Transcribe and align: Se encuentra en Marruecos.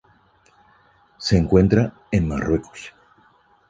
Se 1.19 1.37
encuentra 1.37 1.93
en 2.09 2.27
Marruecos. 2.27 2.91